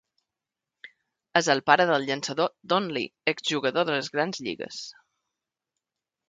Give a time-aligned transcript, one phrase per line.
[1.41, 4.81] És el pare del llançador Don Lee, exjugador de les grans lligues.